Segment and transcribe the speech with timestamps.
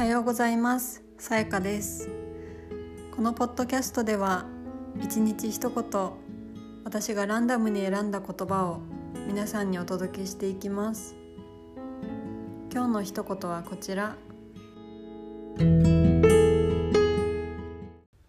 [0.00, 1.04] はようございます。
[1.18, 2.08] さやかです。
[3.14, 4.46] このポッドキャストでは
[4.98, 5.84] 一日一言
[6.84, 8.80] 私がランダムに選んだ言葉を
[9.28, 11.14] 皆さんにお届けしていきます。
[12.72, 14.16] 今日の一言はこちら。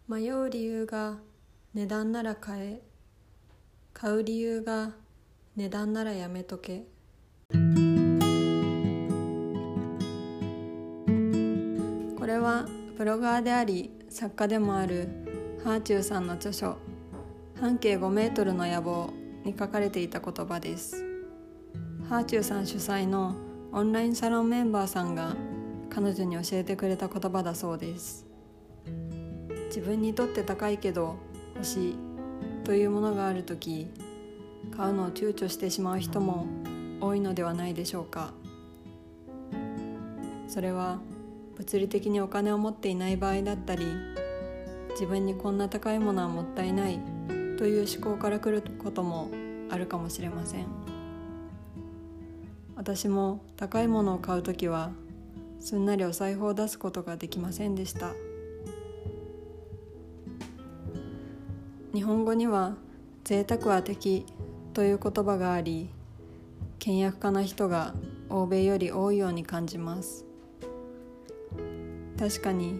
[0.10, 1.20] 迷う理由が
[1.74, 2.82] 値段なら買え。
[3.94, 4.92] 買う理由が
[5.56, 6.84] 値段ならやめとけ。
[12.32, 12.66] れは
[12.98, 15.10] ブロガーであり作家でもある
[15.64, 16.78] ハーチューさんの著書
[17.60, 19.12] 「半径5メートルの野望」
[19.44, 21.04] に書かれていた言葉です。
[22.08, 23.36] ハーチューさん主催の
[23.74, 25.36] オンラインサロンメンバーさんが
[25.90, 28.26] 彼女に教えてくれた言葉だそうです。
[29.68, 31.16] 自分にとって高いけど
[31.56, 31.96] 欲しい
[32.64, 33.88] というものがある時
[34.76, 36.46] 買うのを躊躇してしまう人も
[37.02, 38.34] 多いのではないでしょうか。
[40.48, 41.00] それは
[41.62, 43.86] 物理的にお金を持っていない場合だったり
[44.94, 47.00] 自分にこんな高いものはもったいない
[47.60, 49.30] という思考からくることも
[49.70, 50.66] あるかもしれません。
[52.76, 54.90] 私も高いものを買う時は
[55.60, 58.14] すんなりお財布を出すことができませんでした。
[61.94, 62.76] 日本語には
[63.24, 64.26] 贅沢は敵
[64.74, 65.90] という言葉があり
[66.80, 67.94] 倹約家な人が
[68.30, 70.31] 欧米より多いように感じます。
[72.22, 72.80] 確かに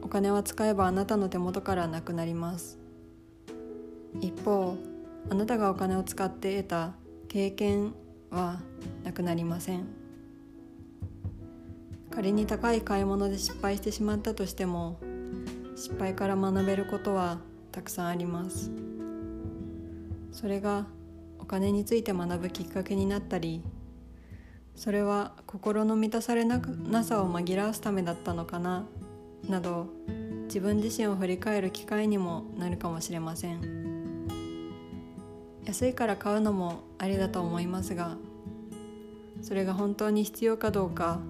[0.00, 2.78] お金は使えばあなたの手元からなくなります。
[4.20, 4.76] 一方
[5.28, 6.92] あなたがお金を使って得た
[7.26, 7.94] 経験
[8.30, 8.60] は
[9.02, 9.88] なくなりません。
[12.12, 15.00] 仮に高い買い物で失敗してしまったとしても
[15.74, 17.40] 失敗から学べることは
[17.72, 18.70] たくさんあります。
[20.30, 20.86] それが
[21.40, 23.64] お金について学ぶきっかけになったり
[24.76, 26.60] それは心の満たされな
[27.02, 28.84] さを紛らわすためだったのかな
[29.48, 29.86] など
[30.44, 33.86] 自分自身を振り返る機会にもなるかもしれません。
[35.64, 38.16] 安いから買うのもありだと思いますが
[39.42, 41.20] それが本当に必要かどうか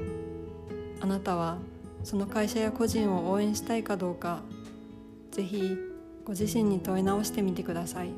[1.01, 1.57] あなたは
[2.05, 4.43] その会社や個人を応援したいかどうか
[5.31, 5.79] ぜひ
[6.25, 8.11] ご自身に問い直してみてください。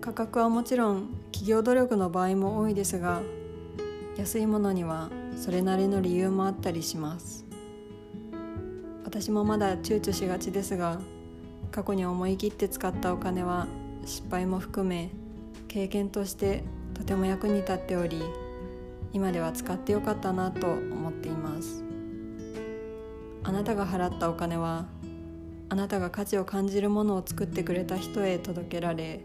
[0.00, 3.22] 価格はもちろん企業努力の場合も多いですが
[4.16, 7.46] 安いものにはそれなりの理由もあったりします。
[9.04, 10.98] 私もまだ躊躇しがちですが
[11.70, 13.68] 過去に思い切って使ったお金は
[14.04, 15.10] 失敗も含め
[15.68, 18.20] 経験としてとても役に立っており
[19.12, 21.84] 今では使ってよかったなと思っています。
[23.44, 24.86] あなたが払ったお金は
[25.68, 29.20] あなたが価値を感じるものを作ってくれた人へ届けられ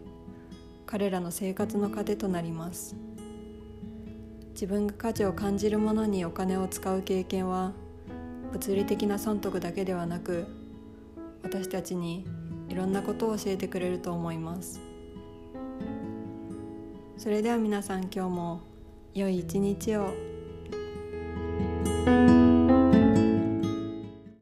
[0.93, 2.95] 彼らの生活の糧となります。
[4.51, 7.71] 自分が価値を感じるものにお金を使う経験は
[8.51, 10.45] 物理的な損得だけではなく
[11.41, 12.27] 私たちに
[12.69, 14.79] いろんなことを教えてくれると思います。
[17.17, 18.61] それでは皆さん今日も
[19.15, 20.13] 良い一日を。